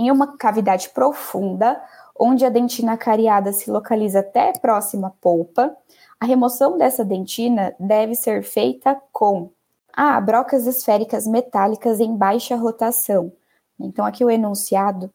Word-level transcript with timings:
em 0.00 0.10
uma 0.10 0.38
cavidade 0.38 0.88
profunda, 0.88 1.78
onde 2.18 2.42
a 2.46 2.48
dentina 2.48 2.96
cariada 2.96 3.52
se 3.52 3.70
localiza 3.70 4.20
até 4.20 4.50
próxima 4.52 5.08
à 5.08 5.10
polpa. 5.10 5.76
A 6.18 6.24
remoção 6.24 6.78
dessa 6.78 7.04
dentina 7.04 7.74
deve 7.78 8.14
ser 8.14 8.42
feita 8.42 8.98
com 9.12 9.50
ah, 9.92 10.18
brocas 10.18 10.66
esféricas 10.66 11.26
metálicas 11.26 12.00
em 12.00 12.16
baixa 12.16 12.56
rotação. 12.56 13.30
Então, 13.78 14.06
aqui 14.06 14.24
o 14.24 14.30
enunciado, 14.30 15.12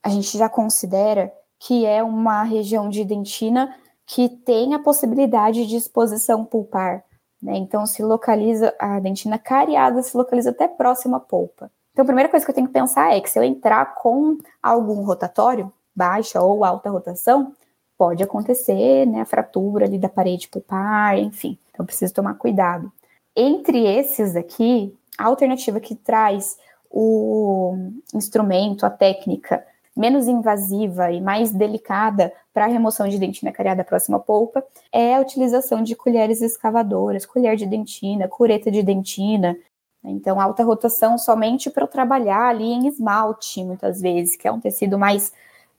a 0.00 0.08
gente 0.08 0.38
já 0.38 0.48
considera 0.48 1.32
que 1.58 1.84
é 1.84 2.00
uma 2.00 2.44
região 2.44 2.88
de 2.88 3.04
dentina 3.04 3.74
que 4.06 4.28
tem 4.28 4.74
a 4.74 4.78
possibilidade 4.78 5.66
de 5.66 5.74
exposição 5.76 6.44
pulpar. 6.44 7.02
Né? 7.42 7.56
Então, 7.56 7.86
se 7.86 8.04
localiza, 8.04 8.72
a 8.78 9.00
dentina 9.00 9.36
cariada 9.36 10.00
se 10.00 10.16
localiza 10.16 10.50
até 10.50 10.68
próxima 10.68 11.16
à 11.16 11.20
polpa. 11.20 11.70
Então, 11.92 12.02
a 12.02 12.06
primeira 12.06 12.28
coisa 12.28 12.44
que 12.44 12.50
eu 12.50 12.54
tenho 12.54 12.66
que 12.66 12.72
pensar 12.72 13.14
é 13.14 13.20
que 13.20 13.30
se 13.30 13.38
eu 13.38 13.42
entrar 13.42 13.94
com 13.96 14.38
algum 14.62 15.04
rotatório, 15.04 15.70
baixa 15.94 16.40
ou 16.40 16.64
alta 16.64 16.90
rotação, 16.90 17.52
pode 17.98 18.22
acontecer 18.22 19.06
né, 19.06 19.20
a 19.20 19.26
fratura 19.26 19.84
ali 19.84 19.98
da 19.98 20.08
parede 20.08 20.48
pulpar, 20.48 21.18
enfim. 21.18 21.58
Então, 21.70 21.84
preciso 21.84 22.14
tomar 22.14 22.34
cuidado. 22.34 22.90
Entre 23.36 23.86
esses 23.86 24.34
aqui, 24.34 24.96
a 25.18 25.26
alternativa 25.26 25.78
que 25.80 25.94
traz 25.94 26.56
o 26.90 27.76
instrumento, 28.14 28.84
a 28.84 28.90
técnica 28.90 29.64
menos 29.96 30.26
invasiva 30.26 31.10
e 31.10 31.20
mais 31.20 31.52
delicada 31.52 32.32
para 32.52 32.64
a 32.64 32.68
remoção 32.68 33.08
de 33.08 33.18
dentina 33.18 33.52
cariada 33.52 33.84
próxima 33.84 34.16
à 34.16 34.20
polpa 34.20 34.64
é 34.90 35.14
a 35.14 35.20
utilização 35.20 35.82
de 35.82 35.94
colheres 35.94 36.40
escavadoras, 36.40 37.26
colher 37.26 37.56
de 37.56 37.66
dentina, 37.66 38.28
cureta 38.28 38.70
de 38.70 38.82
dentina. 38.82 39.56
Então, 40.04 40.40
alta 40.40 40.64
rotação 40.64 41.16
somente 41.16 41.70
para 41.70 41.84
eu 41.84 41.88
trabalhar 41.88 42.48
ali 42.48 42.64
em 42.64 42.88
esmalte, 42.88 43.62
muitas 43.64 44.00
vezes, 44.00 44.36
que 44.36 44.48
é 44.48 44.52
um 44.52 44.60
tecido 44.60 44.98
mais. 44.98 45.32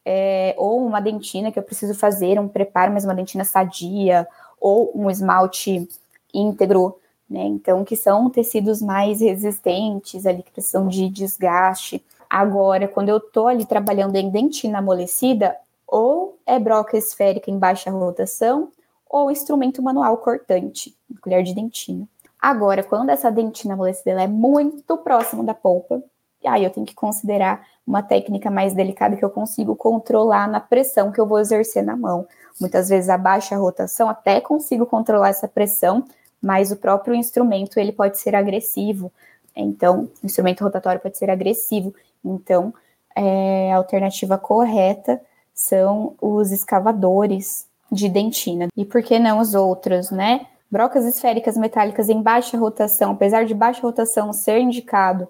É, 0.06 0.54
ou 0.58 0.84
uma 0.84 1.00
dentina 1.00 1.50
que 1.50 1.58
eu 1.58 1.62
preciso 1.62 1.94
fazer, 1.94 2.38
um 2.38 2.48
preparo, 2.48 2.92
mas 2.92 3.04
uma 3.04 3.14
dentina 3.14 3.44
sadia, 3.44 4.28
ou 4.60 4.90
um 4.94 5.10
esmalte 5.10 5.88
íntegro, 6.32 6.98
né? 7.28 7.42
Então, 7.44 7.84
que 7.84 7.96
são 7.96 8.28
tecidos 8.28 8.82
mais 8.82 9.20
resistentes 9.20 10.26
ali, 10.26 10.42
que 10.42 10.52
precisam 10.52 10.88
de 10.88 11.08
desgaste. 11.08 12.04
Agora, 12.28 12.88
quando 12.88 13.08
eu 13.08 13.18
estou 13.18 13.48
ali 13.48 13.64
trabalhando 13.64 14.16
em 14.16 14.30
dentina 14.30 14.78
amolecida, 14.78 15.56
ou 15.86 16.38
é 16.46 16.58
broca 16.58 16.96
esférica 16.96 17.50
em 17.50 17.58
baixa 17.58 17.90
rotação, 17.90 18.68
ou 19.08 19.30
instrumento 19.30 19.82
manual 19.82 20.16
cortante, 20.18 20.94
colher 21.20 21.42
de 21.42 21.54
dentina. 21.54 22.08
Agora, 22.44 22.82
quando 22.82 23.08
essa 23.08 23.30
dentina 23.30 23.72
amolecida 23.72 24.22
é 24.22 24.26
muito 24.26 24.98
próxima 24.98 25.42
da 25.42 25.54
polpa, 25.54 26.02
aí 26.44 26.62
eu 26.62 26.68
tenho 26.68 26.84
que 26.84 26.94
considerar 26.94 27.66
uma 27.86 28.02
técnica 28.02 28.50
mais 28.50 28.74
delicada 28.74 29.16
que 29.16 29.24
eu 29.24 29.30
consigo 29.30 29.74
controlar 29.74 30.46
na 30.46 30.60
pressão 30.60 31.10
que 31.10 31.18
eu 31.18 31.26
vou 31.26 31.38
exercer 31.38 31.82
na 31.82 31.96
mão. 31.96 32.26
Muitas 32.60 32.90
vezes 32.90 33.08
a 33.08 33.16
baixa 33.16 33.56
rotação 33.56 34.10
até 34.10 34.42
consigo 34.42 34.84
controlar 34.84 35.30
essa 35.30 35.48
pressão, 35.48 36.04
mas 36.42 36.70
o 36.70 36.76
próprio 36.76 37.14
instrumento 37.14 37.78
ele 37.78 37.92
pode 37.92 38.18
ser 38.18 38.34
agressivo. 38.34 39.10
Então, 39.56 40.10
o 40.22 40.26
instrumento 40.26 40.62
rotatório 40.62 41.00
pode 41.00 41.16
ser 41.16 41.30
agressivo 41.30 41.94
então, 42.24 42.74
é, 43.16 43.72
a 43.72 43.76
alternativa 43.76 44.36
correta 44.36 45.18
são 45.54 46.14
os 46.20 46.50
escavadores 46.50 47.66
de 47.90 48.08
dentina. 48.08 48.68
E 48.76 48.84
por 48.84 49.02
que 49.02 49.18
não 49.18 49.38
os 49.38 49.54
outros, 49.54 50.10
né? 50.10 50.46
Brocas 50.74 51.04
esféricas 51.04 51.56
metálicas 51.56 52.08
em 52.08 52.20
baixa 52.20 52.58
rotação, 52.58 53.12
apesar 53.12 53.44
de 53.44 53.54
baixa 53.54 53.80
rotação 53.80 54.32
ser 54.32 54.58
indicado 54.58 55.28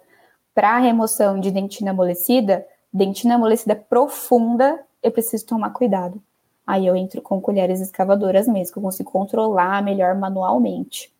para 0.54 0.78
remoção 0.78 1.38
de 1.38 1.50
dentina 1.50 1.90
amolecida, 1.90 2.66
dentina 2.90 3.34
amolecida 3.34 3.76
profunda, 3.76 4.80
eu 5.02 5.10
preciso 5.10 5.44
tomar 5.44 5.68
cuidado. 5.68 6.18
Aí 6.66 6.86
eu 6.86 6.96
entro 6.96 7.20
com 7.20 7.42
colheres 7.42 7.78
escavadoras 7.82 8.48
mesmo, 8.48 8.72
que 8.72 8.78
eu 8.78 8.82
consigo 8.82 9.10
controlar 9.10 9.82
melhor 9.82 10.14
manualmente. 10.14 11.12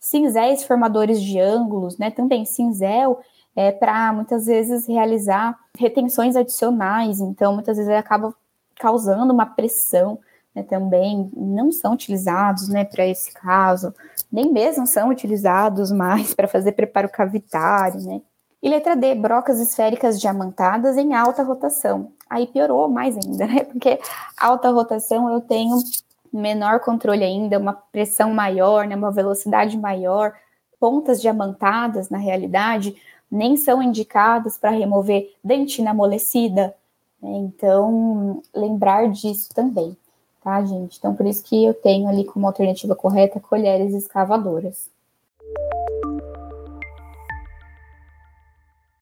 Cinzéis 0.00 0.64
formadores 0.64 1.20
de 1.20 1.38
ângulos, 1.38 1.98
né? 1.98 2.10
Também 2.10 2.46
cinzel 2.46 3.20
é, 3.54 3.70
para 3.70 4.10
muitas 4.10 4.46
vezes 4.46 4.86
realizar 4.86 5.54
retenções 5.78 6.34
adicionais, 6.34 7.20
então 7.20 7.52
muitas 7.52 7.76
vezes 7.76 7.92
acaba 7.92 8.34
causando 8.76 9.34
uma 9.34 9.44
pressão 9.44 10.18
né, 10.56 10.62
também, 10.62 11.30
não 11.36 11.70
são 11.70 11.92
utilizados 11.92 12.66
né, 12.66 12.82
para 12.82 13.06
esse 13.06 13.30
caso, 13.34 13.94
nem 14.32 14.50
mesmo 14.50 14.86
são 14.86 15.10
utilizados 15.10 15.92
mais 15.92 16.32
para 16.32 16.48
fazer 16.48 16.72
preparo 16.72 17.10
cavitário, 17.10 18.00
né. 18.00 18.22
E 18.62 18.70
letra 18.70 18.96
D, 18.96 19.14
brocas 19.14 19.60
esféricas 19.60 20.18
diamantadas 20.18 20.96
em 20.96 21.14
alta 21.14 21.42
rotação. 21.42 22.10
Aí 22.28 22.46
piorou 22.46 22.88
mais 22.88 23.14
ainda, 23.14 23.46
né? 23.46 23.64
Porque 23.64 24.00
alta 24.40 24.70
rotação 24.70 25.30
eu 25.30 25.42
tenho 25.42 25.76
menor 26.32 26.80
controle 26.80 27.22
ainda, 27.22 27.58
uma 27.58 27.74
pressão 27.74 28.32
maior, 28.32 28.86
né, 28.86 28.96
uma 28.96 29.12
velocidade 29.12 29.78
maior, 29.78 30.32
pontas 30.80 31.20
diamantadas 31.20 32.08
na 32.08 32.18
realidade, 32.18 32.96
nem 33.30 33.56
são 33.56 33.82
indicadas 33.82 34.56
para 34.56 34.70
remover 34.70 35.32
dentina 35.44 35.90
amolecida. 35.90 36.74
Né? 37.22 37.30
Então, 37.36 38.42
lembrar 38.54 39.08
disso 39.10 39.50
também, 39.54 39.96
tá, 40.46 40.64
gente? 40.64 40.96
Então, 40.98 41.12
por 41.16 41.26
isso 41.26 41.42
que 41.42 41.64
eu 41.64 41.74
tenho 41.74 42.08
ali 42.08 42.24
como 42.24 42.46
alternativa 42.46 42.94
correta 42.94 43.40
colheres 43.40 43.92
escavadoras. 43.92 44.88